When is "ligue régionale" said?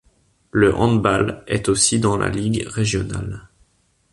2.29-3.49